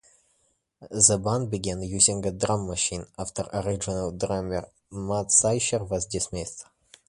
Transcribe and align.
The 0.89 1.19
band 1.19 1.51
began 1.51 1.83
using 1.83 2.25
a 2.25 2.31
drum 2.31 2.65
machine 2.65 3.05
after 3.19 3.43
original 3.53 4.11
drummer 4.11 4.67
Matt 4.89 5.27
Sicher 5.27 5.87
was 5.87 6.07
dismissed. 6.07 6.65